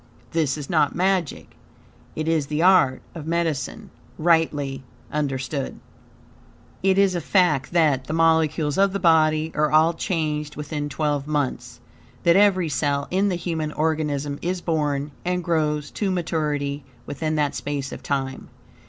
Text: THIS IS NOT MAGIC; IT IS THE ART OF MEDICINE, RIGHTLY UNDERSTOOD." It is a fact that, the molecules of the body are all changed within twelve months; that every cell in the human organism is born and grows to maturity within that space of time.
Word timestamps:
THIS 0.31 0.57
IS 0.57 0.67
NOT 0.67 0.95
MAGIC; 0.95 1.55
IT 2.15 2.27
IS 2.27 2.47
THE 2.47 2.63
ART 2.63 3.03
OF 3.13 3.27
MEDICINE, 3.27 3.91
RIGHTLY 4.17 4.83
UNDERSTOOD." 5.11 5.79
It 6.81 6.97
is 6.97 7.13
a 7.13 7.21
fact 7.21 7.71
that, 7.73 8.05
the 8.05 8.13
molecules 8.13 8.79
of 8.79 8.93
the 8.93 8.99
body 8.99 9.51
are 9.53 9.71
all 9.71 9.93
changed 9.93 10.55
within 10.55 10.89
twelve 10.89 11.27
months; 11.27 11.81
that 12.23 12.35
every 12.35 12.67
cell 12.67 13.07
in 13.11 13.29
the 13.29 13.35
human 13.35 13.71
organism 13.73 14.39
is 14.41 14.59
born 14.59 15.11
and 15.23 15.43
grows 15.43 15.91
to 15.91 16.09
maturity 16.09 16.83
within 17.05 17.35
that 17.35 17.53
space 17.53 17.91
of 17.91 18.01
time. 18.01 18.49